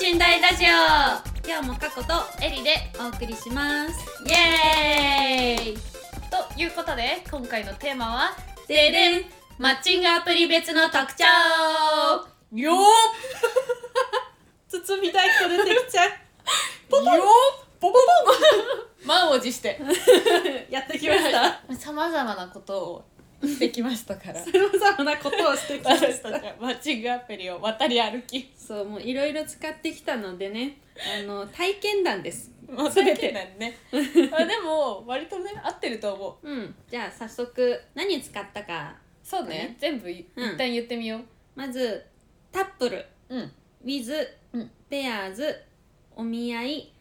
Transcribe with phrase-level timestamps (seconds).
[0.00, 0.68] 寝台ラジオ。
[1.48, 3.94] 今日も過去とエリでお送りします。
[4.26, 5.78] イエーイ。
[6.30, 8.36] ということで今回のテーマは
[8.66, 9.24] ででん。
[9.58, 11.24] マッチングアプリ別の特徴。
[12.52, 12.76] よー
[14.84, 16.10] 包みたいっ子出てきちゃう。
[16.90, 17.14] ポポン。
[17.14, 17.22] よ
[17.80, 17.98] ポポポ
[19.06, 19.80] 満を持して。
[19.80, 21.60] ンやってきました。
[21.78, 23.04] さまざまなことを
[23.46, 24.40] してきましたから。
[24.40, 26.30] さまざまなことをしてきまし私た。
[26.60, 28.52] マッチングアプリを渡り歩き。
[28.56, 30.78] そうもういろいろ使ってきたのでね。
[31.18, 32.52] あの体験談です。
[32.68, 33.32] もう全て全て。
[33.32, 33.78] なんね
[34.32, 36.50] あでも割とね合ってると思う。
[36.50, 36.74] うん。
[36.88, 38.96] じゃあ早速何使ったか。
[39.22, 39.76] そうね。
[39.78, 40.54] 全部いうん。
[40.54, 41.24] 一旦言ってみよう。
[41.54, 42.04] まず
[42.52, 43.04] タップル。
[43.28, 43.40] うん。
[43.40, 44.70] ウィズ、うん。
[44.88, 45.62] ペアーズ
[46.16, 46.92] お見合い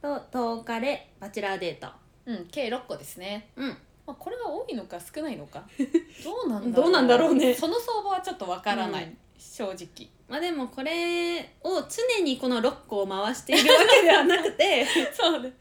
[0.00, 1.88] とトーカレバチェラーデート。
[2.26, 2.46] うん。
[2.50, 3.48] 計6個ですね。
[3.56, 5.64] うんまあ、これは多いのか少ないのか。
[6.24, 7.54] どうなんだろうどうなんだろうね。
[7.54, 9.18] その相場はちょっとわからない、うん。
[9.38, 10.08] 正直。
[10.28, 15.52] まあでもこれを常にこの6個を回しているわけではなくて そうね。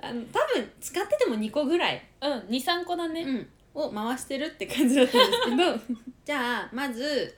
[0.00, 5.96] あの多分使ってても2個ぐらい、うん23個だね、うん、を回してるって感じだったんですけど。
[6.24, 7.36] じゃあまず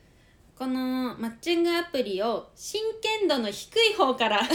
[0.56, 4.40] このマッチングアプリを真剣度の低い方から。
[4.40, 4.48] あ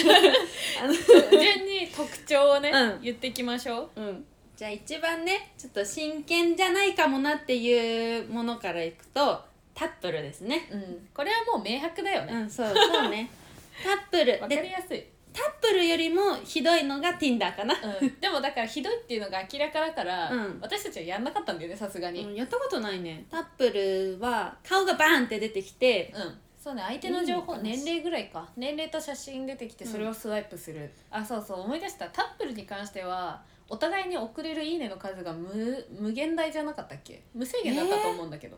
[0.88, 3.02] の順に特徴をね、うん。
[3.02, 4.02] 言っていきましょう。
[4.02, 4.26] うん、
[4.58, 10.68] じゃあ一番ねちょっと真剣じゃないかもなっていうものからいくとタップルですね。
[10.72, 11.08] うん。
[11.14, 13.30] これはもう明白だよね、うん、そうそうね。
[13.84, 14.34] タップル。
[14.34, 17.76] わかでりやすい、タップルよりもひどいのが Tinder かな。
[18.02, 20.60] うん、でもだからひどいっていうのが明らかだから、うん。
[20.60, 22.22] 私たちはやんなかったんだよねさすがに。
[22.24, 23.26] うんやったことないね。
[23.30, 26.42] タップルは顔がバーンって出てきて、うん。
[26.60, 28.50] そうね相手の情報いいのかな年齢ぐらいか。
[28.58, 31.60] 年齢と写真出てきてそれをスワイプする、あそうそう。
[31.60, 32.08] 思い出した。
[32.08, 37.24] タップルに関してはお互いに送れる「いいね」の数が無無限大じゃなかったっけ？
[37.34, 38.58] 無制限だったと思うんだけど、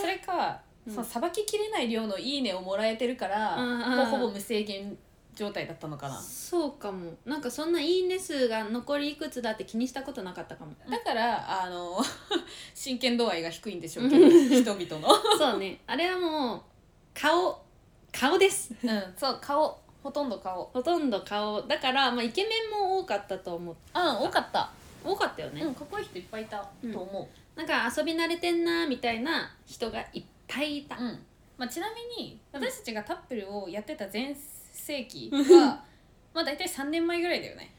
[0.00, 0.94] それか、うん。
[0.94, 4.96] そうさばききれない量の「いいね」をもらえてるから、もうほぼ無制限
[5.34, 7.12] 状態だったのかな、そうかも。
[7.24, 10.72] なんかそんないいね数が残りいくつだって気にしたことなかったかも。
[10.90, 11.98] だからあの
[12.74, 15.14] 真剣度合いが低いんでしょうけど人々の。
[15.38, 15.80] そうね。
[15.86, 16.62] あれはもう
[17.14, 17.62] 顔
[18.12, 18.74] 顔です。
[18.82, 19.14] うん。
[19.16, 20.70] そう顔ほとんど顔。
[20.72, 21.62] ほとんど顔。
[21.62, 23.76] だからまあイケメンも多かったと思う。
[23.94, 24.70] うん多かった、
[25.04, 25.62] 多かったよね。
[25.62, 26.58] うんかっこいい人いっぱいいた
[26.92, 30.96] と思う、なんか遊び慣れてんなみたいな人がいっぱいいた。
[30.96, 31.18] うん。
[31.58, 31.88] まあ、ちな
[32.18, 32.64] みにうん。
[32.64, 35.82] 私たちがタップルをやってた全盛期は
[36.32, 37.74] まあ大体3年前ぐらいだよね。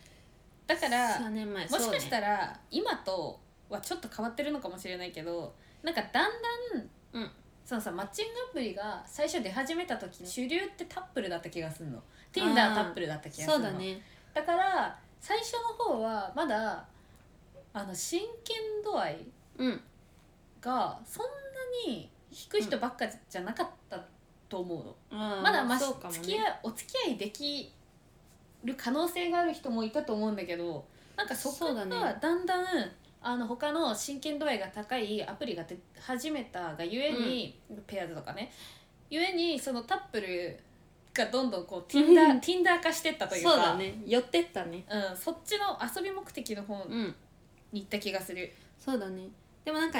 [0.68, 3.40] だから3年前もしかしたら、ら今と
[3.70, 5.54] はちょっと変わってるのかもしれないけど
[5.84, 7.32] なんかだんだん、うん
[7.66, 12.02] そのさマッチングアプリが最初出始めた時主流ってタップルだった気がするの。
[12.34, 13.72] Tinder タップルだった気がするの。
[13.72, 14.02] だね。
[14.34, 16.86] だから最初の方はまだ
[17.74, 19.18] あの真剣度合い
[19.58, 19.82] うん。
[20.62, 21.32] がそんな
[21.88, 24.02] に低い人ばっかじゃなかった
[24.48, 25.96] と思うの、ままだましね。
[26.10, 27.74] 付き合いお付き合いでき
[28.64, 30.86] る可能性がある人もいたと思うんだけど
[31.16, 32.92] なんかそこがだんだん
[33.24, 38.52] あの他の真剣度合いが高いアプリが出始めたがゆえに、ペアーズとかね。
[39.10, 40.58] ゆえにそのタップル
[41.14, 43.50] がどんどんこう Tinder, Tinder 化してったというか。
[43.52, 44.02] そうだね。
[44.06, 44.84] 寄ってったね。
[44.90, 47.16] うん、そっちの遊び目的の方うん。
[47.72, 48.52] に行った気がする。
[48.80, 49.30] そうだね。
[49.64, 50.00] でもなんか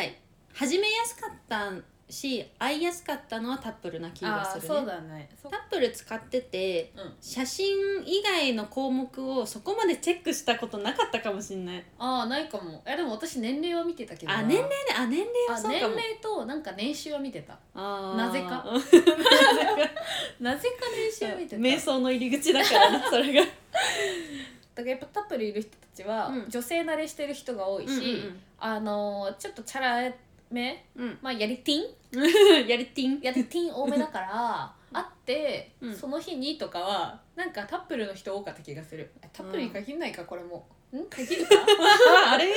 [0.54, 1.72] 始めやすかった
[2.12, 4.76] し会いやすかったのはタップルな気があするね。
[4.76, 5.30] あそうだね。
[5.44, 11.84] タップル使っててうん、写真以外の項目をそこまでチェックしたことなかったかもしんない。
[11.98, 12.82] ああないかも。
[12.86, 14.40] えでも私年齢は見てたけどな。
[14.40, 14.76] あ年齢ね。
[14.98, 15.96] あ年齢はあそうかも。
[15.96, 17.58] 年齢となんか年収は見てた。
[17.74, 18.18] あー。
[18.18, 18.66] なぜか。
[20.40, 21.62] なぜか年収は見てた。
[21.62, 23.42] 瞑想の入り口だからな それが。
[23.42, 26.50] だからやっぱタップルいる人たちは、うん。
[26.50, 28.24] 女性慣れしてる人が多いし、
[28.60, 30.14] あのーちょっとチャラ
[30.52, 30.86] め？
[30.96, 31.06] うん。
[31.06, 32.68] うんまあやりティンうん？
[32.68, 33.20] やりてん。
[33.22, 35.96] やりティン多めだから会って、うん。
[35.96, 39.12] その日にとかはなんかタップルの人多かった気がする。
[39.34, 40.68] タップルに限んないかこれも。
[40.94, 41.06] ん？
[41.10, 41.56] 限るか？
[42.34, 42.52] あれ？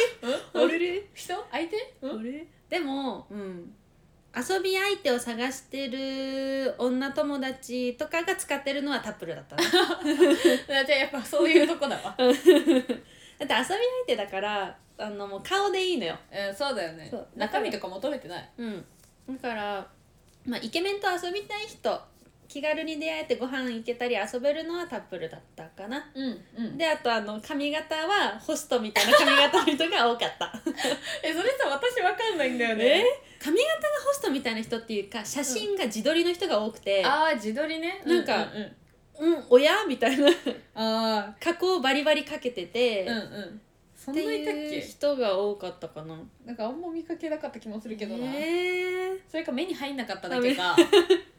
[0.55, 0.65] うん？
[0.65, 1.35] あれれ人？
[1.51, 1.77] 相手？
[2.03, 3.73] あれでも、うん、
[4.37, 9.63] 遊び相手を探してる女友達とかが使ってるのはタップルだったね。
[10.67, 12.03] じゃあやっぱそういうとこだわ。
[12.03, 12.45] だって遊び
[13.39, 13.77] 相
[14.09, 17.09] 手だからあのもう顔でいいのよ、うんそうだよね。
[17.11, 18.51] そう中身とか求めてない？
[18.59, 18.87] うん、
[19.29, 19.87] だから、
[20.47, 22.01] まあ、イケメンと遊びたい人
[22.47, 26.11] 気軽に出会えてご飯行けたり遊べるのはタップルだったかな。
[26.15, 26.79] うんうん。
[26.79, 30.53] であとあの髪型はホストみたいな髪型の人が多かった。
[31.25, 33.03] えそれさ私わかんないんだよえ？
[33.43, 38.03] 髪型がホストみたいな人っていうか写真が自撮りの人が多くて、ああ自撮りね。
[38.07, 38.47] なんか
[39.19, 40.29] うんうんみたいな。
[40.75, 43.61] あ加工をバリバリかけてて、あうんうん
[44.05, 44.81] そんないたっけ？
[44.81, 46.17] 人が多かったかな。
[46.45, 50.77] なんかあんま見かけなかった気もするけどな、へえそれか目に入んなかっただけか。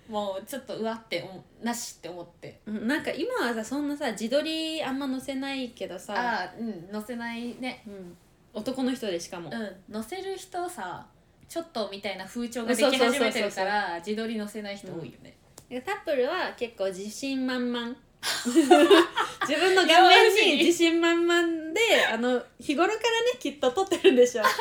[0.10, 2.60] もうちょっとうわって思なしって思って。
[2.66, 7.84] うんなんか今はさそんなさ自撮りあんま載せないけどさ、ああうん載せないね。
[7.88, 8.18] うん、
[8.54, 9.94] 男の人でしかも、うん。
[9.94, 11.08] 載せる人さ
[11.48, 15.38] ちょっとみたいな風潮ができ始めてるから自撮り載せない人多いよね、
[15.70, 17.96] でタップルは結構自信満々
[18.46, 23.00] 自分の顔面に自信満々であの日頃から
[23.34, 24.44] ねきっと撮ってるんでしょ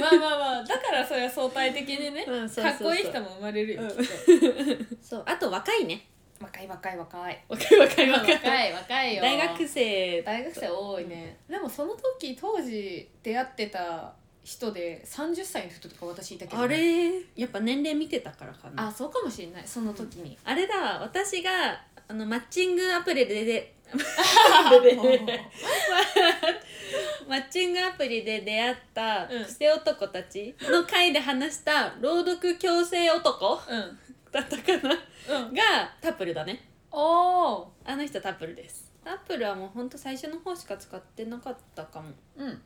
[0.00, 2.72] まあまあまあだからそれは相対的にね、うんそうそうそう。
[2.72, 3.90] かっこいい人も生まれるよ、うん。
[5.02, 6.06] そうあと若いね。
[6.40, 7.44] 若い若い若い。
[7.48, 9.22] 若い若い若若いい若いよ。
[9.22, 14.12] 大学生大学生多いね、でもその時当時出会ってた
[14.44, 18.88] 人で30歳の人とか私いたけどね、あれやっぱ年齢見てたからかな。
[18.88, 19.62] あそうかもしれない。
[19.66, 21.50] その時に、あれだわ私が
[22.06, 23.74] あのマッチングアプリでで
[27.26, 29.44] マッチングアプリで出会ったうん。
[29.44, 33.98] クセ男たちの回で話した朗読強制男うん。
[34.30, 34.94] だったかな。
[35.46, 35.54] うん。
[35.54, 35.62] が
[36.02, 36.68] タップルだね。
[36.90, 38.92] おおあの人タップルです。
[39.02, 42.10] タップルはもうほんと最初の方しか使ってなかったかも。
[42.36, 42.62] うん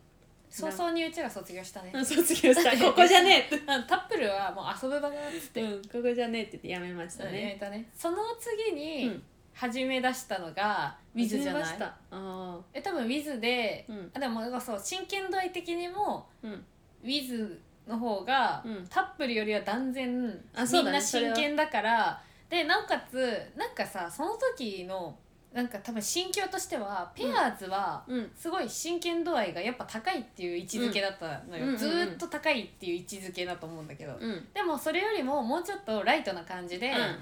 [0.50, 1.90] 早々にうちら卒業したね。
[1.94, 2.70] うん卒業した。
[2.84, 3.64] ここじゃねえって。
[3.64, 7.88] うんタップルはもう遊ぶ場だっつって、うんここじゃねえって言ってやめましたうんやめねたね。
[7.94, 9.22] その次うにん。
[9.54, 11.62] 始め出したのが Wiz じゃない？
[11.64, 11.96] 始めました。
[12.12, 14.10] あえ多分 Wiz で、うん。
[14.14, 16.66] あでもなんかそう真剣度合い的にもーうん。
[17.02, 18.86] Wiz の方が、うん。
[18.88, 20.98] タップルよりは断然あそうだね。
[20.98, 22.22] みんな真剣だから。
[22.48, 25.18] でなおかつなんかさその時の
[25.58, 28.30] なんか多分心境としてはペアーズはうん。
[28.36, 31.70] すごい真剣度合いがやっぱ高いっていう位置づけだったのよ、うんうんうん。
[31.70, 34.46] うんずーっと高いっていう位置づけだと思うんだけど、うん。
[34.54, 37.16] でもそれよりももうちょっとライトな感じで、っうん。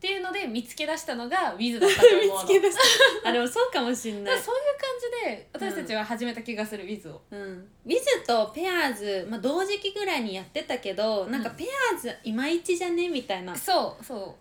[0.00, 2.34] ていうので見つけ出したのが Wiz だったと思うの。
[2.42, 2.76] 見つけ出し
[3.22, 3.26] た。
[3.28, 4.38] あでもそうかもしんない。
[4.38, 7.20] そういう感じで私たちは始めた気がする Wiz を。
[7.32, 7.40] うん、
[7.84, 13.08] ウィズとペアーズ、まあ、同時期ぐらいにやってたけどなんかうんペアーズいまいちじゃね？
[13.08, 14.38] みたいな、そうそ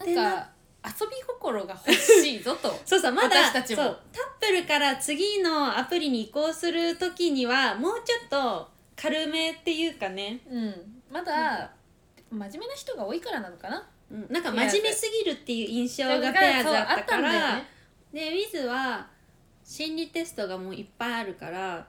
[0.00, 0.04] う。
[0.04, 0.57] でなんか
[1.00, 2.68] 遊び心が欲しいぞと。
[2.84, 3.82] そうそうまだ私たちも。
[3.82, 4.00] そう。
[4.12, 11.02] タップルから次のアプリに移行する時にはもうちょっと軽めっていうかね、うん。
[11.10, 11.70] まだ
[12.30, 13.88] 真面目な人が多いからなのかな。
[14.10, 17.66] うん、なんか真面目すぎるっていう印象がペアーズそうだったから、ね。
[18.12, 19.06] でウィズは
[19.64, 21.86] 心理テストがもういっぱいあるから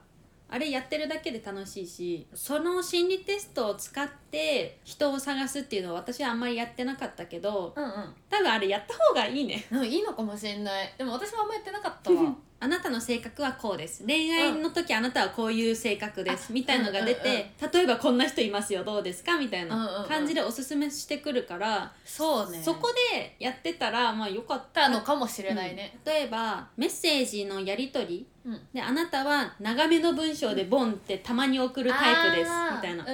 [0.52, 8.14] あれやってるだけで楽しいしその心理テストを使って人を探すっていうのは私はあんまりやってなかったけどうんうん。
[8.28, 9.64] 多分あれやった方がいいね。
[9.70, 10.94] うんいいのかもしれない。
[10.98, 18.84] でも私もあんまやってなかったわ あなたの性格はこうです恋愛の時あなたはこういう性格ですみたいのが出て、例えばこんな人いますよ。
[18.84, 19.38] どうですか？
[19.38, 22.62] みたいなん感じでおすすめしてくるから、そうね。
[22.62, 24.70] そこでやってたらまあよかった。
[24.80, 28.60] たのかもしれないね、例えばメッセージのやり取りうん。
[28.72, 32.50] であなたは長めの文章でボンってたまに送るタイプです。
[32.76, 33.04] みたいな。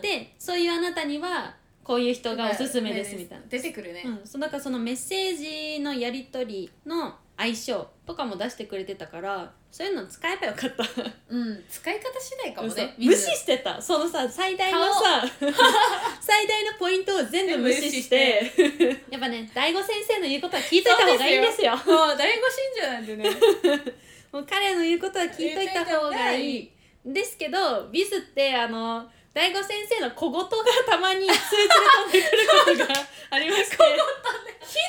[0.00, 3.16] でそういうあなたにはこういう人がおすすめです。
[3.16, 3.44] みたいな。
[3.48, 10.84] 出てくるね、うん、そうだからそのメッセージのやり取りの相性とかも出してくれてたからそういうの使えばよかった。
[11.28, 13.80] うん、使い方次第かもね無視してた。
[13.80, 15.22] そのさ最大のさ
[16.20, 18.42] 最大のポイントを全部無視して。
[19.08, 21.70] やっぱね大悟先生の言うことは聞いといた方がいいんですよ。
[21.76, 21.84] もう
[22.16, 23.30] 大悟信者なんでね。
[24.32, 26.72] もう彼の言うことは聞いといた方がいい。
[27.04, 30.48] ですけどビズってあの大悟先生の小言が
[30.84, 32.42] たまに通知で飛んでくる
[32.82, 33.76] ことがありまして。
[33.78, 33.86] ヒン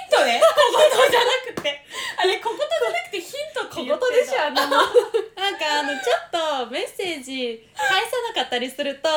[0.10, 0.42] トね。
[0.42, 1.86] 小言じゃなくて。
[2.18, 9.08] あれ小言じゃなくてヒントって小言って言でしょあんなのなんかあのちょっとメッセージ返さなかったりすると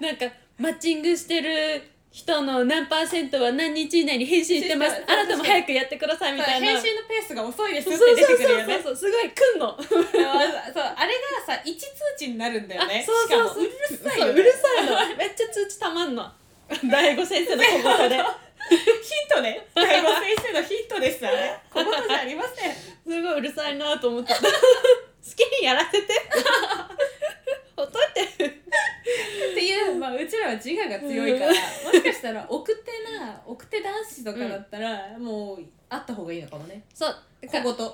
[0.00, 4.96] なんかマッチングしてる人の何パーセントは何日以内に返信してます。
[4.96, 6.66] そうあなたも早くやってくださいみたいな。
[6.66, 8.36] 返信のペースが遅いですそうってそうそう。
[8.36, 8.74] 出てくるよね。
[8.74, 9.82] そうそうすごい来んの。
[9.82, 11.88] そうあれがさ一通
[12.18, 13.00] 知になるんだよね。
[13.00, 13.64] あそうそうそう。
[13.64, 15.16] うるさいそうよ、ね、うるさいの。
[15.16, 16.30] めっちゃ通知たまんの。
[16.84, 18.16] 大悟先生の小言で。
[18.18, 19.66] ヒントね。
[19.74, 22.74] 大悟先生のヒントですあれ小言じゃありません。
[23.08, 24.40] すごいうるさいなと思ってた。
[24.44, 24.48] 好
[25.34, 26.12] きにやらせて
[27.74, 28.50] ほっといてっ
[29.54, 31.54] ていう、まあ、うちらは自我が強いから、も
[31.92, 36.82] しかしたら奥手な 奥手男子とかだったら、もうあった方がいいのかもね。
[36.94, 37.16] そう。
[37.40, 37.86] だから小言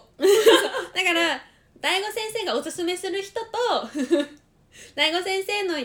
[0.95, 1.43] だから
[1.81, 3.49] 大悟先生がおすすめする人と
[4.95, 5.81] 大悟先生のあ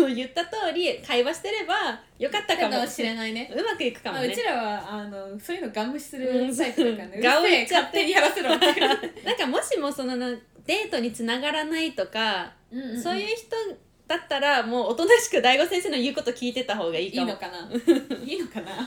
[0.00, 2.72] の言った通り会話してればよかったかも。
[2.72, 3.50] かもしれないね。
[3.54, 6.48] うまくいくかもまあ、うねちらはあのそういうのガン無視すうん。
[6.48, 10.30] るタイプだからね、ガンうるせえ言っちゃって勝手にやらせろって なんかもしもそのな
[10.66, 13.02] デートにつながらないとか、うんうんうん。
[13.02, 13.56] そういう人
[14.06, 17.28] だったらもうおとなしく大悟先生の言うこと聞いてた方がいいかも。
[17.28, 17.58] いいのかな？
[18.24, 18.70] いいのかな？
[18.78, 18.86] わ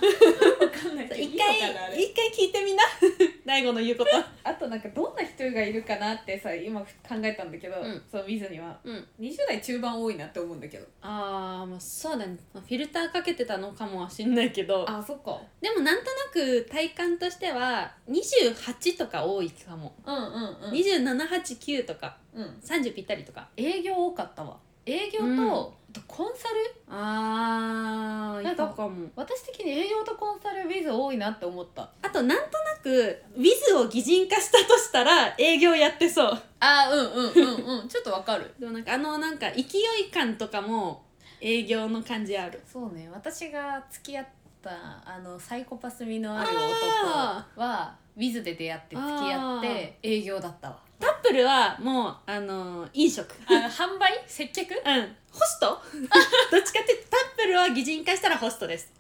[0.72, 1.86] かんないけどいいの一回かな？
[1.86, 2.84] あれ一回聞いてみな。
[3.46, 4.12] 大悟の言うこと。
[4.44, 6.88] あとなんかどんな人がいるかなってさ今考
[7.22, 8.02] えたんだけど、うん。
[8.10, 8.80] そう見ずには。
[8.84, 9.08] うん。
[9.20, 10.86] 20代中盤多いなって思うんだけど。
[11.02, 12.38] ああまあそうだね。
[12.54, 14.90] まあフィルターかけてたのかもしんないけど。
[14.90, 15.42] あそっか。
[15.60, 20.72] でもなんとなく体感としては28とか多いかも、うんうんうん。
[20.72, 22.18] 2789とか。
[22.34, 22.46] うん。
[22.64, 23.50] 30ぴったりとか。
[23.58, 25.50] 営業多かったわ営業と、うん。
[25.90, 26.56] あとコンサル？
[26.88, 29.10] あーなんかかも。
[29.16, 31.90] 私的に営業とコンサルウィズ多いなって思った。
[32.02, 32.50] あとなんとな
[32.82, 36.42] くウィズを擬人化したとしたら営業やってそう。
[36.60, 37.88] あうんうんうんうん。
[37.90, 38.54] ちょっとわかる。
[38.60, 41.04] でもなんかあのなんか勢い感とかも
[41.42, 42.62] 営業の感じある。
[42.72, 43.10] そうね。
[43.12, 44.26] 私が付き合っ
[44.62, 44.72] た
[45.06, 53.34] あのサイコパス味のあるあ男はウィズで出会って付き合って営業だったわタップルはもうあの飲食。
[53.48, 54.24] あの販売？
[54.28, 54.74] 接客？
[54.74, 55.16] うん。
[55.32, 55.68] ホスト？
[56.52, 58.92] どっちかっていうとタップルは擬人化したらホストです。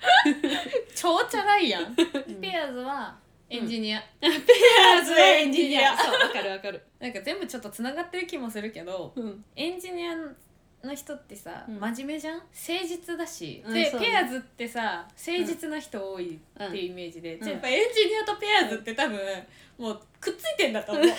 [0.95, 1.91] 超チャラいやん。
[1.91, 1.95] ん。
[1.95, 3.17] ペアーズは
[3.49, 5.97] エンジニア、ペアーズエンジニア。
[5.97, 6.81] そうわかるわかる。
[6.99, 9.43] なんか全部ちょっとつながってる気もするけどうん。
[9.55, 10.13] エンジニア
[10.83, 11.79] の人ってさ、うん。
[11.79, 12.37] 真面目じゃん？
[12.37, 14.07] 誠実だし、うんで、そうね。
[14.07, 17.47] ペアーズってさ誠実な人多いっていうイメージで、うん。
[17.47, 19.17] やっぱエンジニアとペアーズって多分
[19.77, 21.03] もうくっついてんだと思う。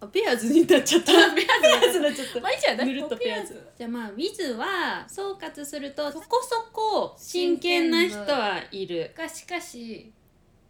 [0.00, 1.12] あペアーズになっちゃった。
[1.18, 2.40] アーズになっちゃった。
[2.40, 3.60] まあいいじゃんぬるっとペアーズ。
[3.76, 9.12] じゃあまあウィズは総括するとそこそこ真剣な人はいる。
[9.16, 10.12] がしかし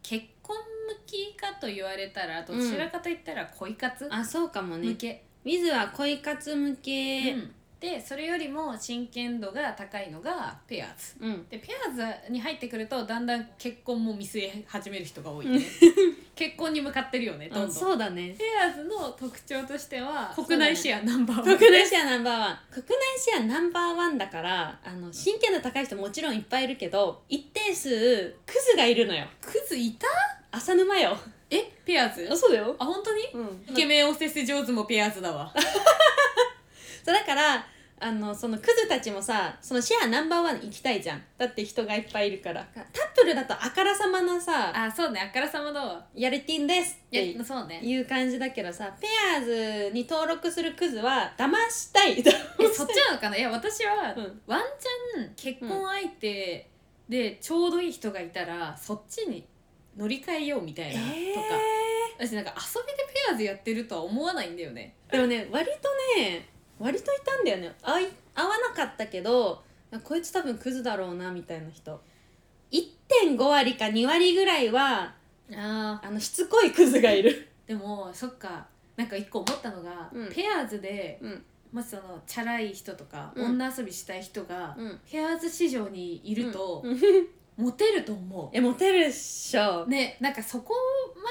[0.02, 4.88] 結婚向きかと言われたらどちらかと言ったら恋活あそうかもね。
[4.88, 7.32] 向け、ウィズは恋活向け。
[7.32, 11.14] うんでそれよりも真剣度が高いのがペアーズ。
[11.20, 11.49] うん。
[11.49, 11.94] でペアー
[12.26, 15.61] ズに入ってくるとだんだん結婚も見据え始める人が多いね。
[16.35, 17.73] 結婚に向かってるよねどんどあん。
[17.73, 18.35] そうだね。
[18.37, 21.58] ペアーズの特徴としては国内シェアナンバーワン。
[21.58, 22.58] 国内シェアナンバーワン。
[22.73, 29.25] 国内シェアナンバーワンだからあの真剣度高い人もちろんいっぱいいるけど一定数クズがいるのよ。
[29.40, 30.06] クズいた？
[30.50, 31.16] 浅沼よ。
[31.50, 32.37] えペアーズ？
[32.37, 32.75] そうだよ。
[32.78, 33.23] あ本当に？
[33.35, 33.64] うん。
[33.70, 35.52] イケメンおせせ上手もペアーズだわ
[37.08, 37.66] そうだから
[38.00, 41.22] あのそのクズたちもさそのシェアナンバーワン行きたいじゃん。
[41.38, 42.64] だって人がいっぱいいるから。
[42.74, 42.84] タッ
[43.16, 47.80] プルだとあからさまなさあそうねあからさまだわ「やれてんです」っいてやそうね。
[47.82, 52.22] いう感じだけどさペアーズに登録するクズは騙したいえ
[52.72, 53.36] そっちなのかな？
[53.36, 54.42] いや私は、うん。
[54.46, 56.70] ワンチャン結婚相手
[57.08, 59.44] でちょうどいい人がいたら、そっちに
[59.96, 61.08] 乗り換えようみたいな、とか。
[62.20, 64.94] 私なんか遊びでペアーズやってるとは思わないんだよね。
[65.10, 66.48] でもね割とね
[66.78, 67.75] 割といたんだよね。
[67.82, 69.62] 合い合わなかったけど
[70.04, 72.00] こいつ多分クズだろうなみたいな人。
[72.70, 75.14] 1.5割か2割ぐらいは
[75.54, 77.49] ああのしつこいクズがいる。
[77.66, 78.66] でもそっか。
[78.97, 80.28] なんか一個思ったのが、うん。
[80.28, 81.44] ペアーズでうん。
[81.73, 83.50] もしそのチャラい人とか、うん。
[83.52, 85.00] 女遊びしたい人が、うん。
[85.11, 86.99] ペアーズ市場にいると、うん。
[87.56, 89.85] モテると思えモテるっしょ。
[89.85, 90.75] うねなんかそこ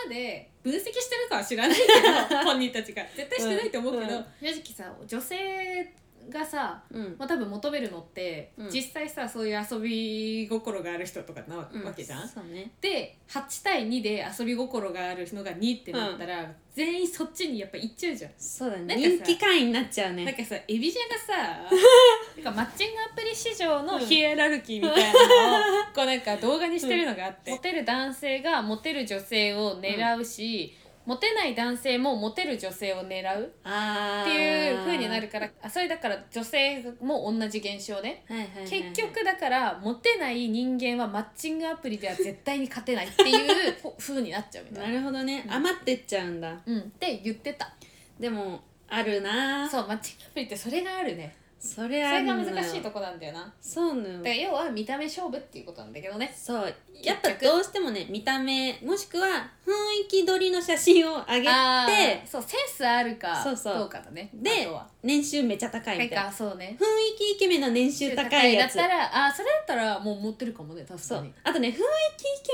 [0.05, 3.03] まで分析してるかは知らないけど 本人たちが。
[3.15, 4.17] 絶対してないと思うけど、うん。
[4.17, 4.25] うん。
[4.41, 5.93] 正直さ女性
[6.29, 7.15] がさうん。
[7.17, 8.69] まあ、多分求めるのって、うん。
[8.69, 12.71] 実際さそういう遊び心がある人とかなわけじゃん、そうね。
[12.81, 18.85] で8対2で遊び心があるのが2ってなったら、全員そっちにやっぱ行っちゃうじゃん、そうだね。
[18.85, 20.25] なんかさ人気会員になっちゃうね。
[20.25, 21.59] なんかさエビジャがさ
[22.37, 30.77] なんかマッチングアプリ市場のヒエラルキーみたいなのを、こうなんか動画にしてるのがあって、モテる男性がモテる女性を狙うし、
[31.07, 38.25] モテない男性もモテる女性を狙うっていう風になるからあそれだから女性も同じ現象ね。
[38.27, 38.69] はいはいはいはい。
[38.69, 44.93] 結局だからモテない人間はマッチングアプリでは絶対に勝てないっていう 風になっちゃうみたいな。
[44.93, 45.43] なるほどね。
[45.47, 45.53] うん。
[45.53, 46.59] 余ってっちゃうんだ。
[46.65, 47.73] うん、って言ってた。
[48.19, 52.55] でもあるなそうマッチングアプリってそれがあるねそれそれがあるのよ。
[52.55, 53.39] 難しいとこなんだよな。
[53.45, 54.23] だそうなの。
[54.23, 56.33] から要は見た目勝負っていうことなんだけどね。
[56.37, 56.75] そう。
[57.03, 59.27] やっぱどうしてもね見た目もしくは
[59.65, 59.71] 雰
[60.05, 63.77] 囲気撮りの写真を上げあてーそうセンスあるかそうそう。
[63.77, 64.87] どうかだねであとは。
[65.03, 66.25] 年収めちゃ高いみたいな。
[66.25, 66.75] かそうね。
[66.79, 68.75] 雰囲気イケメンの年収高いやつ。
[68.77, 71.33] だったらあそれだったらもう持ってるかもね確そう。
[71.43, 71.81] あとね雰囲気イ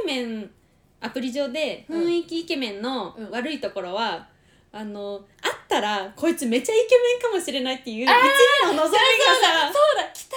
[0.02, 0.50] ケメン
[1.00, 2.04] アプリ上でうん。
[2.08, 3.30] 雰囲気イケメンのうん。
[3.32, 4.28] 悪いところは、
[4.76, 9.72] あの会ったらこいつめっちゃイケメンかもしれないっていう一時の望みがさ。
[9.72, 10.34] そうだ期待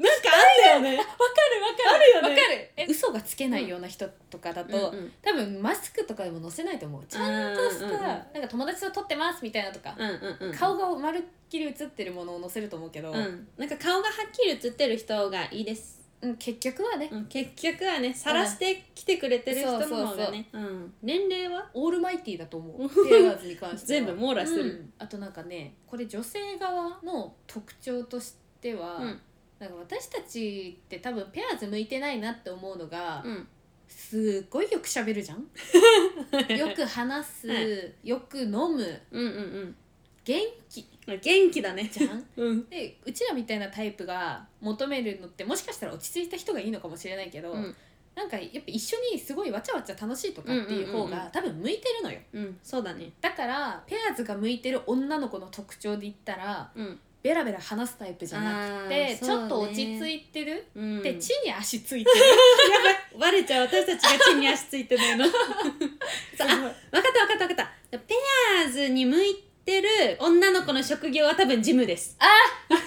[0.00, 0.98] なんかあんだよね。
[0.98, 2.22] わかるわかる。
[2.22, 2.42] あるよね。
[2.42, 2.70] わかる。
[2.76, 7.04] え嘘がつけないような人とかだと、うんうん多分マスクとかでも載せないと思う。
[7.06, 8.02] ちゃんとした、うんうんうん。
[8.02, 10.56] なんか友達と撮ってますみたいなとか、うんうんうん。
[10.56, 13.48] 顔がまるっきり写ってるものを載せると思うけど、うん。
[13.58, 17.08] なんか顔がはっきり写ってる人がいいですうん、結局はね。
[17.12, 20.48] うん、結局はね晒してきてくれてる人の方がね。
[20.52, 20.94] うん。
[21.02, 21.70] 年齢は？
[21.74, 22.88] オールマイティーだと思う。
[23.08, 24.00] ペアーズに関しては。
[24.00, 24.62] 全部網羅する。
[24.62, 24.92] うん。
[24.98, 29.20] あとなんかねこれ女性側の特徴としては、うん。
[29.58, 33.48] なんか私たちって多分ペアーズ向いてないなって思うのが、うん。
[33.86, 35.46] すっごいよく喋るじゃん。
[36.56, 37.54] よく話す、は
[38.02, 39.00] よく飲む。
[39.10, 39.76] うんうん
[40.24, 40.80] 元気。
[40.80, 41.88] うん元気だね。
[41.92, 42.26] じゃん。
[42.36, 42.68] うん。
[42.68, 47.76] でうちらみたいなタイプが求めるのってもしかしたら落ち着いた人がいいのかもしれないけど、うん。
[48.14, 51.24] なんかやっぱ一緒にすごいわちゃわちゃ楽しいとかっていう方うんうんうんうん。
[51.24, 52.18] が多分向いてるのよ。
[52.32, 53.12] うんそうだね。
[53.20, 57.00] だからペアーズが向いてる女の子の特徴で言ったらうん。
[57.22, 58.50] ベラベラ話すタイプじゃな
[58.82, 62.16] くあて、ーちょっと落ち着いてる、うんで地に足ついてる。
[62.70, 62.96] やばい。
[63.18, 63.66] バレちゃう。
[63.66, 67.98] 私たちが地に足ついてないの 分かった分かった分かった。
[67.98, 68.14] ペ
[68.62, 69.88] アーズに向いてる
[70.20, 72.16] 女の子の職業は多分ジムです。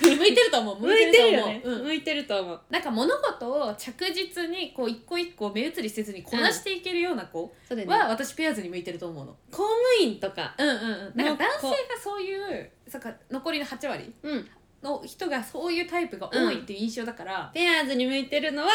[0.01, 0.79] 向いてると思う。
[0.79, 1.79] 向いてるよと思う。
[1.79, 1.83] ん。
[1.83, 2.61] 向いてると思う。
[2.69, 9.35] なんか物事を着実にこう一個一個目移りせずにこなしていけるような子そうだよは私ペアーズに向いてると思うの。
[9.51, 10.55] 公務員とか。
[10.57, 11.17] うんうんうん。
[11.17, 14.47] なんか男性のがそういうそうか残りの8割うん。
[14.83, 18.69] の人がそういうタイプが多いっていう印象だから、ペアーズに向いてるのは、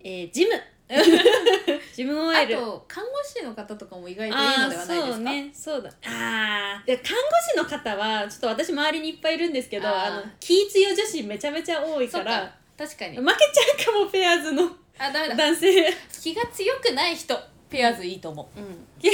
[0.00, 0.52] えー、ジム
[1.94, 4.94] ジムあ OL と看護師の方とかも意外といいのではないですか？
[4.94, 5.50] そうね。
[5.54, 5.90] そうだ。
[6.06, 6.86] あー。
[6.86, 7.22] で看護
[7.52, 12.52] 師の方はちょっと私周りにいっぱいいるんですけどあの気強女子めちゃめちゃ多いからか。
[12.76, 13.16] 確かに。
[13.18, 14.64] 負けちゃうかもペアーズの
[14.98, 15.34] あダメだ。
[15.36, 15.94] 男性。
[16.22, 17.38] 気が強くない人
[17.74, 18.60] ペアーズいいと思う。
[18.60, 18.86] うん。
[19.02, 19.10] 自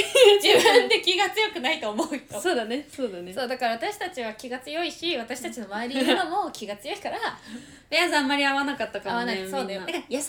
[0.63, 2.39] 分で気が強くないと思う人。
[2.39, 2.87] そうだね。
[2.95, 3.33] そうだね。
[3.33, 7.17] そうだから私たちは気が強いし私たちの周りにいるのも気が強いから
[7.89, 9.49] ペアーズあんまり合わなかったかも合わなねい。
[9.49, 9.81] そうだよ。
[10.09, 10.25] 優し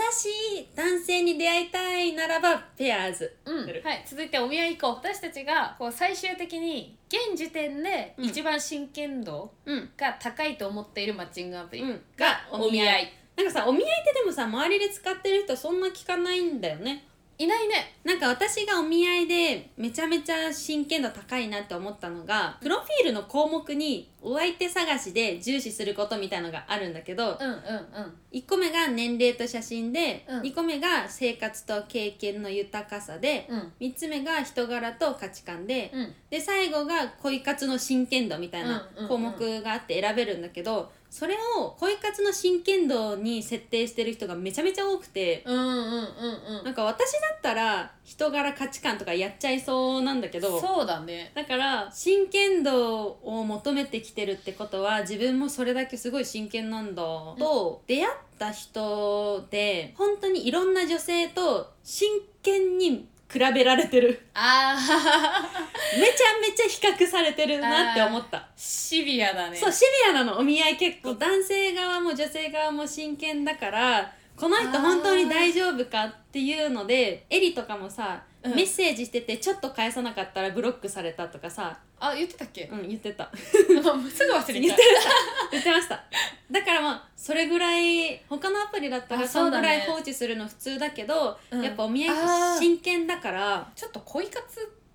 [0.56, 3.36] い男性に出会いたいならばペアーズ。
[3.44, 3.66] うん。
[3.66, 5.06] はい、続いてお見合い行こう。
[5.06, 8.24] 私たちがこう最終的に現時点でうん。
[8.24, 9.92] 一番真剣度うん。
[9.96, 12.02] が高いと思っているマッチングアプリうん。
[12.16, 17.04] がお見合い、なんかさお見合いってでもさ周りで使ってる人そんな聞かないんだよね
[17.42, 17.94] いないね。
[18.04, 28.14] なんか私がお見合いでめちゃめちゃ真剣度高いなって思ったのがプロフィールの項目にお相手探しで重視することみたいのがあるんだけどうんうんうん。
[28.32, 30.40] 1個目が年齢と写真で、うん。
[30.42, 33.72] 2個目が生活と経験の豊かさで、うん。
[33.80, 36.14] 3つ目が人柄と価値観で、うん。
[36.30, 39.08] で最後が恋活の真剣度みたいなうんうんうん。
[39.08, 46.64] 項目があって選べるんだけど、それを恋活の真剣度に設定してる人がめちゃめちゃ多くて、うんうんうんうん。
[46.64, 51.30] なんか私だったら人柄価値観とかやっちゃいそうなんだけどそうだね。
[51.34, 58.06] だから真剣度を求めてきてるってことは自分もそれだけすごい真剣なんだと、出会っ
[58.38, 64.28] た人で本当にいろんな女性と真剣に比べられてる。
[64.34, 66.00] あー。
[66.00, 69.56] めちゃめちゃ比較されてるなって思った、シビアだね。
[69.56, 70.38] そうシビアなの。
[70.38, 71.14] お見合い結構。
[71.14, 74.12] 男性側も女性側も真剣だから
[74.42, 78.56] この人本当に大丈夫かっていうのでエリとかもさ、うん。
[78.56, 83.30] メッセージしててちょっと返さなかったらブロックされたとかさ、あ言ってたっけ、うん、言ってた。
[83.36, 84.88] すぐ忘れ言っちゃう。
[84.88, 85.50] てました。
[85.52, 86.02] 言ってました。
[86.50, 91.62] だからまあそれぐらい他のアプリだったらあそぐそうんだねらい放置するの普通だけど、うん。
[91.62, 92.16] やっぱお見合い
[92.58, 94.42] 真剣だからちょっと恋活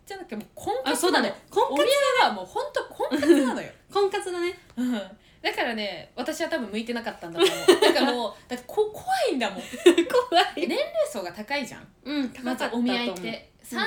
[0.05, 1.33] じゃなくてもう婚活あそうだね。
[1.49, 1.87] 婚お見合い
[2.27, 3.69] はもう本当婚活なのよ。
[3.93, 4.59] 婚活だね。
[4.75, 5.01] うん
[5.41, 7.81] だからね私は多分向いてなかったんだと思う。
[7.81, 9.59] だからもうだってこ怖いんだもん。
[10.29, 10.79] 怖年齢
[11.11, 11.87] 層が高いじゃん。
[12.05, 12.87] うん高かったと思う。
[12.87, 13.49] まずお見合いって。
[13.71, 13.77] うん。
[13.77, 13.81] 30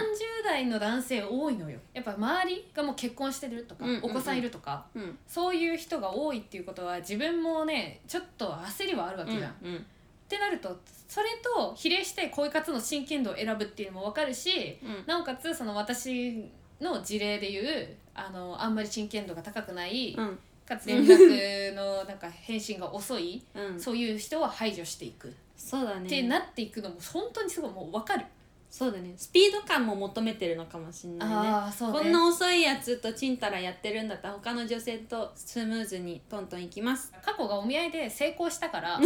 [0.44, 1.78] 代の男性多いのよ。
[1.94, 4.04] やっぱ周りがもう結婚してるとか、うんうんうん。
[4.04, 5.18] お子さんいるとかうん。
[5.26, 9.86] そういう人が多いっていうことは自分もねちょっと焦りはあるわけじゃん、っうん。
[10.28, 15.04] てなるとそれと比例して恋活の真剣度を選ぶっていうのも分かるしうん。
[15.06, 20.38] なおかつその私の事例でいうあのあんまり真剣度が高くない、うん
[20.70, 23.80] かつ連絡のなんか返信が遅い、うん。
[23.80, 26.06] そういう人は排除していく、そうだね。
[26.06, 28.24] ってなっていくのも本当にすごいもう分かる、
[28.70, 29.12] そうだね。
[29.16, 31.34] スピード感も求めてるのかもしれないね。
[31.34, 37.12] あそこんな遅いやつとちんたらやってるんだったら他の女性とスムーズにトントンいきます。
[37.20, 38.94] 過去がお見合いで成功したから。
[38.94, 39.00] あ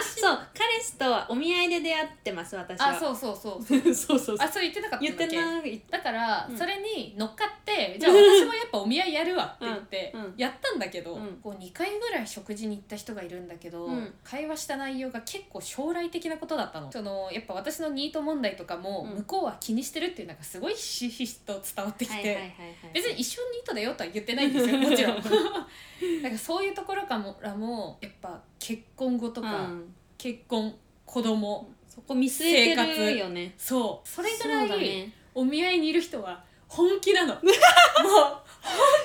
[0.00, 0.38] そう。
[0.54, 2.90] 彼氏とはお見合いで出会ってます私は。
[2.90, 4.18] あそうそうそうそう。
[4.20, 6.56] そうあそう言ってなかったん言ってないだから、うん。
[6.56, 10.24] それに乗っかってじゃあ私もやっぱお見合いやるわって言って、うん。
[10.26, 10.34] うん。
[10.36, 11.40] やったんだけど、うん。
[11.42, 14.14] こう2回ぐらい食事に行った人がいるんだけど、うん。
[14.22, 16.92] 会話した内容が結構将来的なことだったの。
[16.92, 19.16] そのやっぱ私のニート問題とかもうん。
[19.16, 22.54] 向こうは気にしてるっていうのがすごいひしひしと伝わってきて、
[22.92, 25.22] 別に一緒にニートだよとは言ってないんですよ もちろん。
[26.22, 29.94] なんかそういうところからもやっぱ結婚後とか、うん。
[30.18, 30.74] 結婚
[31.04, 33.54] 子供そこ見据えてるよね。
[33.58, 34.08] そう。
[34.08, 35.12] それぐらい、だね。
[35.34, 37.34] お見合いにいる人は本気なの。
[37.36, 37.44] もう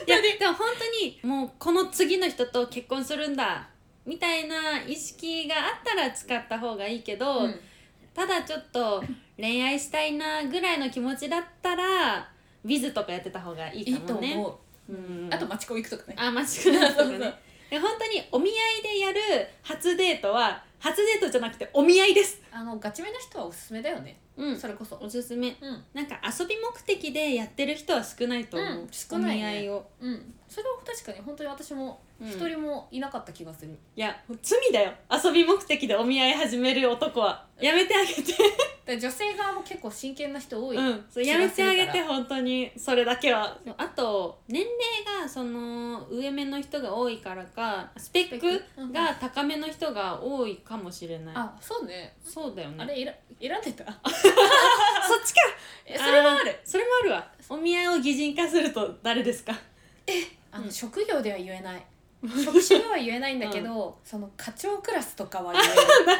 [0.08, 3.67] いやでも本当にもうこの次の人と結婚するんだ
[4.06, 7.60] みたいな意識があったら使った方がいいけど、うん
[8.17, 9.03] ただちょっと
[9.38, 12.17] 恋愛したいなぐらいの気持ちだったら
[12.65, 14.34] ウィズとかやってた方がいいいといかもね。
[14.34, 14.91] 思う。
[14.91, 15.30] うん。
[15.32, 16.15] あと町子行くとかね。
[16.17, 17.19] あ間違いないとかね。
[17.69, 22.41] で本当にお見合いでやる初デートは初デートじゃなくてお見合いです。
[22.51, 24.17] あのガチめな人はおすすめだよね。
[24.36, 24.60] うん。
[24.60, 24.97] それこそ。
[24.99, 25.56] おすすめ。
[25.62, 25.86] うん。
[25.93, 28.89] なんか遊び目的でやってる人は少ないと思う、うん。
[28.91, 29.43] 少ないね。
[29.43, 32.29] お見合いを、うんそれは確かに本当に私もうん。
[32.29, 34.91] 一人もいなかった気がする、いや罪だよ。
[35.23, 37.45] 遊び目的でお見合い始める男は。
[37.60, 38.33] やめてあげて。
[38.86, 41.05] で女性側も結構真剣な人多い、うん。
[41.12, 42.71] そう気やめてあがするからげて本当に。
[42.75, 43.55] それだけは。
[43.77, 52.15] あと年齢がその上目の人が多いからかスペックが高めの人が多いかもしれない、あそうね。
[52.23, 52.83] そうだよね。
[52.83, 53.86] あれ選選んでた？
[53.93, 55.41] そっちか。
[55.86, 56.49] えそれもある。
[56.49, 57.31] ーそれもあるわ。
[57.49, 59.53] お見合いを擬人化すると誰ですか？
[60.52, 60.72] あの、うん。
[60.72, 61.86] 職業では言えない。
[62.43, 65.70] 職種では言えないんだけど、その課長クラスとかは言える。
[65.78, 66.13] そうそっ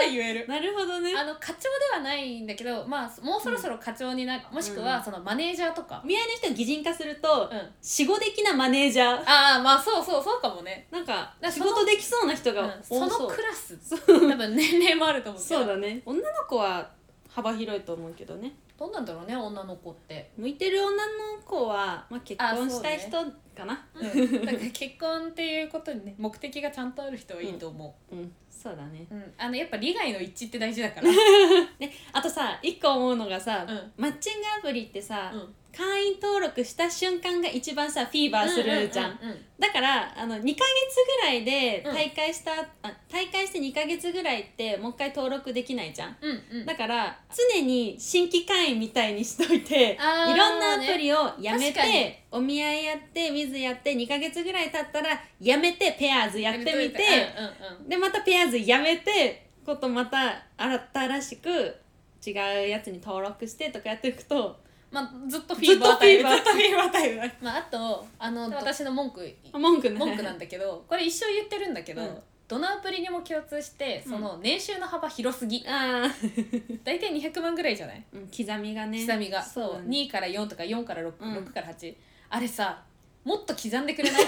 [0.00, 0.48] ちで言える。
[0.48, 1.14] なるほどね。
[1.16, 5.04] あの課長ではないんだけどまあもうそろそろ課長になる、もしくはうん。
[5.04, 6.00] そのマネージャーとか。
[6.02, 9.22] お、見合いの人を擬人化するとうん、死後的なマネージャー。
[9.24, 13.28] ああまあそうそうそうかもね、なんかだその仕事できそうな人がうん、そ多そう。
[13.28, 13.96] のクラス多
[14.36, 15.60] 分年齢もあると思うけど。
[15.60, 16.02] そうだね。
[16.04, 16.90] 女の子は
[17.32, 23.10] 幅広いと思うけどねどうなんだろうね女の子って、向いてる女の子は、まあ、結婚したい人
[23.54, 23.84] かな。
[23.94, 28.16] うん、だから結婚っていうことにね目的がちゃんとある人はいいと思う。
[28.16, 28.32] ん。
[28.48, 29.06] そうだね。
[29.10, 29.32] う、うん。
[29.36, 31.08] あのやっぱ利害の一致って大事だから、
[31.78, 33.92] ねあとさ一個思うのがさ、うん。
[33.98, 40.54] マッチングアプリってさ、うん会員登録した瞬間が一番さフィーバーするじゃん,、うんうんうんだからあの2ヶ月
[41.20, 42.52] ぐらいでうん大会した、
[42.82, 46.16] あ大会して2ヶ月ぐらいってもう一回登録できないじゃん。
[46.18, 46.64] うんうん。
[46.64, 47.18] だから
[47.52, 61.76] 常に新規会員みたいにしといていろんなアプリをやめてお見合いやってウィズやって2ヶ月ぐらい経ったらやめてペアーズやってみて、うんうんうんでまたペアーズやめてことまた新しく
[62.26, 62.30] 違
[62.64, 64.58] うやつに登録してとかやっていくと
[64.90, 66.28] まあ、ずっとフィーバータイム。
[66.28, 67.32] ずっとフィーバータイム。
[67.40, 69.96] まああとあの私の文句文句ね。
[69.98, 72.18] 文句なんだけどこれ一生言ってるんだけど、うん。
[72.48, 75.62] どのアプリにも共通してその年収の幅広すぎ、
[76.84, 78.04] 大体200万ぐらいじゃない？
[78.12, 79.06] うん刻みがね。
[79.06, 79.42] 刻みが。
[79.42, 79.82] そう。
[79.88, 81.34] ね2から4とか4から6、うん。
[81.38, 81.94] 6から8
[82.30, 82.82] あれさ
[83.24, 84.22] もっと刻んでくれない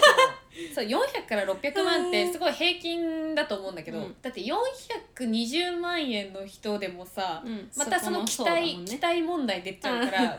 [0.74, 4.16] そう 400から600万ってすごい平均だと思うんだけど、うん。
[4.20, 7.70] だって420万円の人でもさ、うん。
[7.74, 10.38] またその期待、期待問題出ちゃうから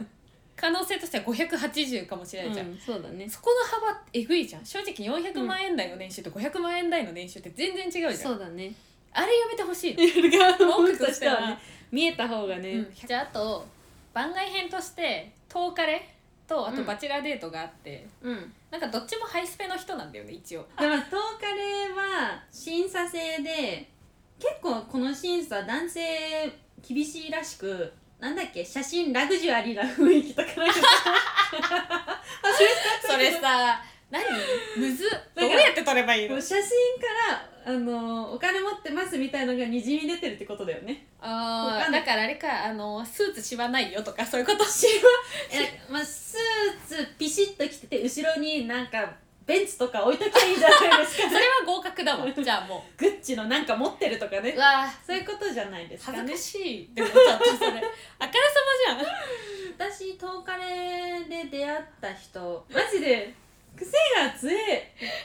[0.55, 3.27] 可能性としては580かもしれないじゃん、うんそうだね。
[3.27, 4.65] そこの幅えぐいじゃん。
[4.65, 8.73] 正直400万円台の年収と500万円台の年収って全然違うじゃん、そうだね。
[9.11, 9.95] あれやめてほしい、
[10.59, 11.49] 文句としては。
[11.49, 11.59] ね。
[11.91, 12.93] 見えた方がね、うん。
[12.93, 13.65] じゃああと
[14.13, 16.12] 番外編として10日レ？
[16.53, 16.85] とあとうん。
[16.85, 18.53] バチェラーデートがあって、うん。
[18.69, 20.67] なんかどっちもハイスペの人なんだよね一応。
[20.79, 23.89] でも東カレーは審査制で
[24.39, 26.51] 結構この審査男性
[26.87, 30.73] 厳しいらしくなんだっけ写真ラグジュアリーな雰囲気とかなんか。
[33.01, 34.23] それさ何？
[34.77, 35.09] むずっ。
[35.35, 36.39] どうんやって撮ればいいの？
[36.39, 41.07] 写真からあのお金持ってますみたいのがにじみ出てるってことだよね。
[41.21, 44.65] あわかんないーだからあれかあのスーツしわないよとかそういうこと。
[45.51, 49.13] え、まあ、スーツピシッと着てて後ろになんか
[49.45, 51.27] ベンツとか置いときゃいいじゃないですか。
[51.29, 52.25] それは合格だわ。
[52.31, 54.51] じゃあもグッチのなんか持ってるとかね。
[54.51, 55.05] ううわー。
[55.05, 56.89] そういうことじゃないですかね恥ずかしい。
[56.93, 58.29] でもちょっとそれあからさ
[58.89, 59.13] まじゃん。
[59.91, 62.65] 私東カレで出会った人。
[62.69, 63.33] マジで
[63.75, 64.55] 癖が強い。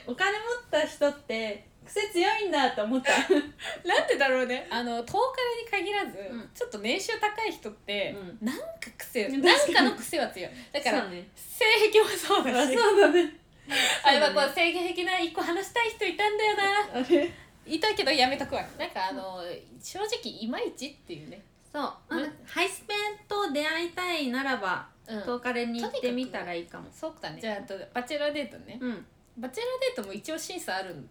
[0.07, 3.13] お金持った人って癖強いんだって思った。
[3.89, 4.67] なんでだろうね。
[4.71, 6.51] あの10日に限らず、うん。
[6.55, 8.65] ちょっと年収高い人って、うなんか
[8.99, 10.53] 癖 なんかの癖は強い。
[10.73, 11.27] だからね。
[11.35, 12.75] 性癖もそうだし。
[12.75, 13.35] そうだね。
[14.05, 16.63] あれはこそうう性癖な一個話したい人いたんだよな。
[16.95, 17.33] あれ？
[17.67, 19.43] 言いたいけどやめとくわなんかあの
[19.83, 21.43] 正直いまいちっていうね。
[21.73, 22.15] そう。
[22.15, 22.95] なんかハイスペ
[23.29, 25.21] と出会いたいならばうん。
[25.23, 26.89] 東カレに行ってみたらいいかも。
[26.93, 27.41] そうだね。
[27.41, 29.07] じゃああとバチェラーデートね、うん。
[29.37, 31.09] バチェラーデートも一応審査あるん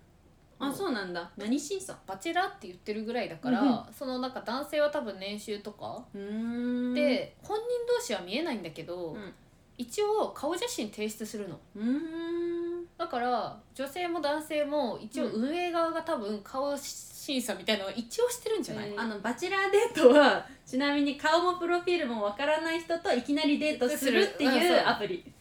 [0.60, 1.30] あそうなんだ。
[1.38, 1.98] 何審査？
[2.08, 6.94] バチェラーって言ってるぐらいだから、うんそのなんか男性は多分年収とか、うーん。
[6.94, 9.34] で本人同士は見えないんだけど、うん。
[9.78, 11.60] 一応顔写真提出するの。
[11.76, 12.88] うーん。
[12.98, 24.84] だから女性も男性も一応運営側が多分顔審査みたいなのは一応してるんじゃない、あのバチェラーデートはちなみに顔もプロフィールもわからない人といきなりデートするっていするうんそうう。
[24.88, 25.32] アプリ。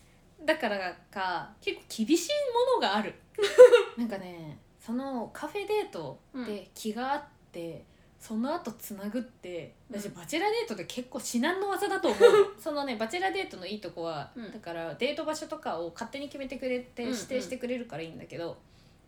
[0.44, 3.14] だからか結構厳しいものがある。
[3.96, 7.84] なんかねそのカフェデートで気があって、
[8.20, 10.14] その後つなぐって私うん。
[10.14, 12.20] バチェラデートで結構至難の技だと思う。
[12.56, 14.52] そのねバチェラデートのいいとこは、うん。
[14.52, 17.16] だからデート場所とかを勝手に決めてくれてうんうん。
[17.16, 18.56] 指定してくれるからいいんだけど、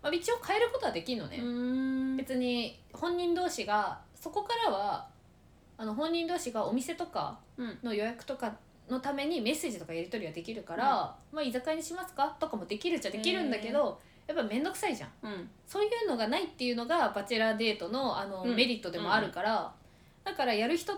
[0.02, 2.16] まあ、一応変えることはできるのね、うん。
[2.16, 5.08] 別に本人同士がそこからは
[5.76, 7.78] あの本人同士がお店とかうん。
[7.84, 8.56] の予約とか
[8.88, 12.36] のためにメッセージとかやり取りはできるから、まあ居酒屋にしますか？
[12.40, 15.10] とかもできるっちゃできるんだけどやっぱ面倒くさいじゃん。
[15.22, 15.50] うん。
[15.66, 18.54] そういうのがないっていうのがバチェラーデートのあの、うん。
[18.54, 19.72] メリットでもあるから、
[20.22, 20.92] だからやる人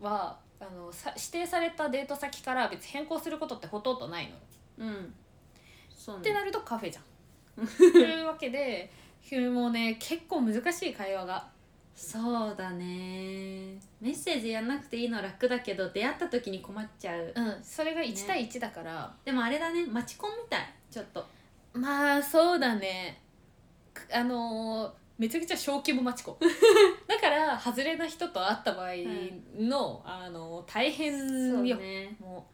[0.00, 4.30] はあのさ指定されたデート先から別に変更することってほとんどない
[4.78, 4.86] の。
[4.86, 5.14] うん。
[5.90, 7.00] そうてなるとカフェじゃ
[7.62, 7.66] ん。
[7.92, 8.90] というわけで
[9.50, 11.46] もうね結構難しい会話が。
[11.94, 12.86] そうだね。
[14.00, 17.32] メッセージやんなくていいの楽だけど出会った時に困っちゃう。
[17.34, 19.84] うん、それが1対1だから、でもあれだね。
[19.84, 20.74] マチコンみたい。
[20.88, 21.26] ちょっと
[21.80, 23.20] まあそうだね。
[23.94, 26.38] くあのーめちゃくちゃ小規模マチコ
[27.08, 28.90] だから外れな人と会った場合
[29.58, 32.16] の、あのー大変よ、そうね。
[32.20, 32.46] も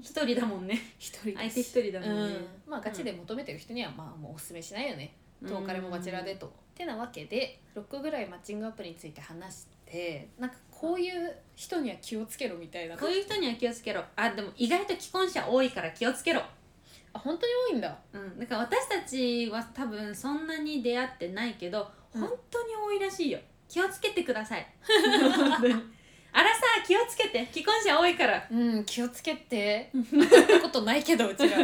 [0.00, 0.74] 一人だもんね。
[0.74, 5.14] う一人相手一人だもんね、うん、まあガチで求めてる人にはまあもうおすすめしないよね。
[5.46, 12.96] トーカレもバチェラーデートてなわけで6ぐらいマッチングアプリについて話してなんかこういう人には気をつけろみたいな。
[12.96, 14.02] こういう人には気をつけろ。
[14.16, 16.42] あでも意外と既婚者多いから気をつけろ
[17.14, 17.96] あ本当に多いんだ。
[18.12, 18.38] うん。
[18.38, 22.20] だから私たちは多分そんなに出会ってないけどうん。
[22.20, 23.38] 本当に多いらしいよ。
[23.68, 24.66] 気をつけてください。
[26.36, 27.48] あらさ気をつけて。
[27.52, 28.46] 既婚者多いから。
[28.50, 29.90] うん気をつけて。
[29.92, 31.58] 会ったことないけどうちら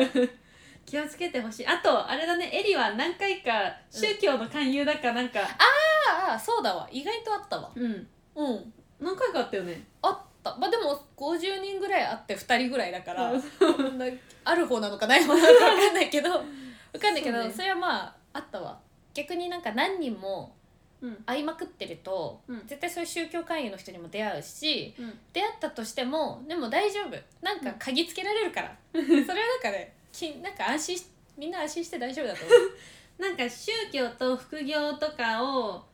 [0.86, 1.66] 気をつけてほしい。
[1.66, 2.50] あとあれだね。
[2.52, 3.50] エリは何回か
[3.90, 5.40] 宗教の勧誘だかなんか。
[5.40, 6.88] ああそうだわ。
[6.90, 7.70] 意外とあったわ。
[7.74, 8.08] うん。
[8.34, 8.72] うん。
[9.00, 9.86] 何回かあったよね。
[10.02, 10.56] あった。
[10.56, 13.32] まあでも50人ぐらいあって2人ぐらいだから
[14.44, 16.30] ある方なのかない方なのか分かんないけど
[16.92, 17.64] 分かんないけどそ,、そうね。
[17.64, 18.78] れはまああったわ。
[19.14, 20.54] 逆になんか何人も
[21.02, 21.16] うん。
[21.24, 22.66] 会いまくってると、うん。
[22.66, 25.18] 絶対そういう宗教会員の人にも出会うしうん。
[25.32, 27.16] 出会ったとしてもでも大丈夫。
[27.42, 29.26] なんか鍵つけられるから、 それはなん
[29.62, 32.58] かねきなんか安心しみんな安心して大丈夫だと思う。
[33.22, 35.84] なんか宗教と副業とかを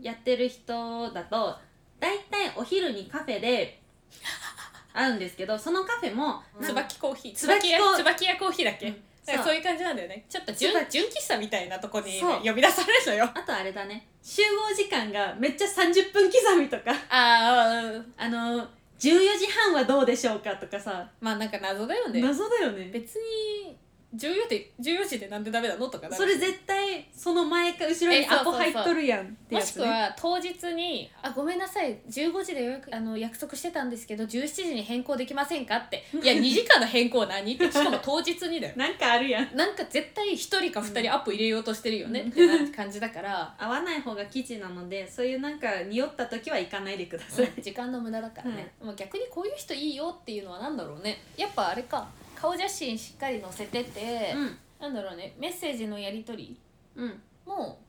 [0.00, 1.56] やってる人だと
[2.00, 3.80] 大体お昼にカフェで
[4.92, 7.34] 会うんですけどそのカフェも椿コーヒー。
[7.34, 9.02] 椿屋椿屋コーヒーだっけ、うん。
[9.24, 9.44] そう。
[9.44, 10.24] そういう感じなんだよね。
[10.28, 10.90] ちょっと純椿。
[10.90, 13.30] 純喫茶みたいなとこに、ね呼び出されるのよ。
[13.34, 14.06] あとあれだね。
[14.22, 18.66] 集合時間がめっちゃ30分刻みとかあああの
[18.98, 22.20] 14時半はどうでしょうかとかさ、まあなんか謎だよね。
[22.20, 22.90] 謎だよね。
[22.92, 23.76] 別に
[24.16, 25.88] 14で14時でなんでダメなの？
[25.88, 37.64] とかそれ絶対その前か後ろにアポ入っとるやんってもしくやつねは当日に「あごめんなさい15時であの約束してたんですけど17時に変更できませんか?」って「いや2時間の変更何?」って。
[37.70, 38.74] しかも当日にだよ。
[38.78, 39.56] なんかあるやん。
[39.56, 42.20] なんか絶対1人か2人アップ入れようとしてるよね。
[42.20, 42.30] うん。
[42.30, 51.18] ってな感じだから、合わない方が基地なのでそういうなんか匂った時は行かないでください、時間の無駄だからね、まあ逆にこういう人いいよっていうのは何だろうね。
[51.36, 52.08] やっぱあれか
[52.44, 54.58] 顔写真しっかり載せてて、うん。
[54.78, 56.60] なんだろうねメッセージのやり取り
[56.94, 57.22] うん。
[57.46, 57.80] も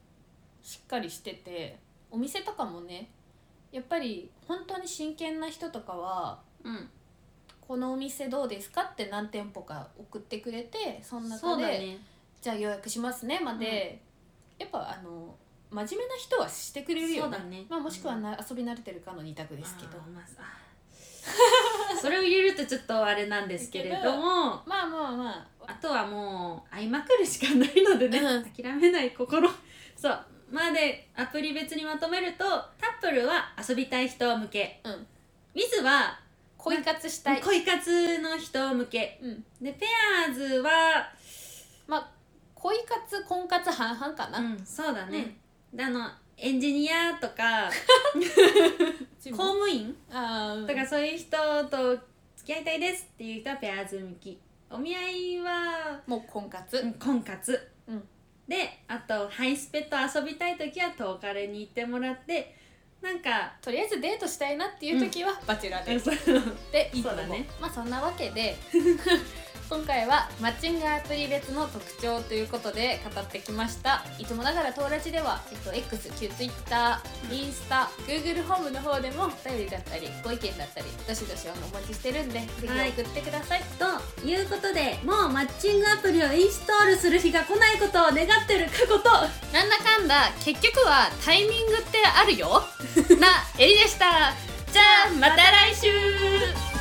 [0.64, 1.78] しっかりしてて
[2.10, 3.10] お店とかもね
[3.74, 6.90] やっぱり本当に真剣な人とかはうん。
[7.68, 11.98] このお店どうですかって何店舗か送ってくれてその中で、ね。
[12.40, 14.00] じゃあ予約しますねまで、
[14.60, 15.36] やっぱあの
[15.72, 17.38] 真面目な人はしてくれるよね。
[17.50, 17.66] ね。
[17.68, 19.98] まあ、もしくはな、遊び慣れてるかの二択ですけど。
[19.98, 20.46] あ
[22.02, 28.44] それを入れるとちょっとあれなんですけれどもまあまあまああとはもう会いまくるしかないのでね、うん。
[28.44, 29.50] 諦めない心。
[29.98, 30.26] そう。
[30.52, 32.46] まあでアプリ別にまとめると
[32.80, 34.80] タップルは遊びたい人向け。
[34.84, 34.94] うん。
[34.94, 36.20] ウィズは
[36.58, 39.20] 恋活したい、恋活の人向け。
[39.22, 39.86] うん、でペ
[40.28, 41.10] アーズは
[41.88, 42.12] まあ
[42.54, 45.38] 恋活婚活半々かな、うんそうだね、
[45.76, 47.70] であのエンジニアとか
[48.16, 49.96] 公務員？
[50.12, 51.98] あーとかそういう人と
[52.36, 58.04] 付き合いたいですっていう人はペアーズ向きお見合いはもう婚活、うん婚活、うん。
[58.48, 62.56] であとハイスペと遊びたい時はトーカレに行ってもらって
[63.02, 66.16] なんかとりあえずデートしたいなっていう時はバチェラーで、そう。
[66.72, 67.22] でいいと思う。
[67.22, 67.48] そうだね。
[67.60, 68.56] まあそんなわけで
[69.68, 74.06] 今回はマッチングアプリ別の特徴ということで語ってきました。
[74.20, 77.02] いつもながらトーラジでは、えっと、X 旧 Twitter
[77.32, 82.90] インスタ Google ホームの方でもお便りだったりご意見だったりどしどしお待ちしてるんでぜひはい。
[82.92, 89.10] 送ってください、ということでもうマッチングアプリをインストールする日が来ないことを願ってる過去と。
[89.52, 92.62] なんだかんだ結局はタイミングってあるよ？
[93.20, 94.34] なエリでした。
[94.72, 96.75] じゃあまた来週